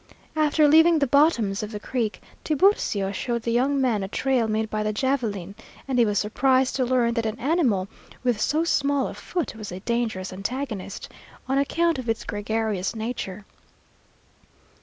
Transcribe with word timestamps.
After 0.35 0.67
leaving 0.67 0.97
the 0.97 1.05
bottoms 1.05 1.61
of 1.61 1.71
the 1.71 1.79
creek, 1.79 2.23
Tiburcio 2.43 3.11
showed 3.11 3.43
the 3.43 3.51
young 3.51 3.79
man 3.79 4.01
a 4.01 4.07
trail 4.07 4.47
made 4.47 4.67
by 4.67 4.81
the 4.81 4.91
javeline, 4.91 5.53
and 5.87 5.99
he 5.99 6.05
was 6.05 6.17
surprised 6.17 6.75
to 6.77 6.85
learn 6.85 7.13
that 7.13 7.27
an 7.27 7.37
animal 7.37 7.87
with 8.23 8.41
so 8.41 8.63
small 8.63 9.07
a 9.09 9.13
foot 9.13 9.53
was 9.53 9.71
a 9.71 9.79
dangerous 9.81 10.33
antagonist, 10.33 11.07
on 11.47 11.59
account 11.59 11.99
of 11.99 12.09
its 12.09 12.23
gregarious 12.23 12.95
nature. 12.95 13.45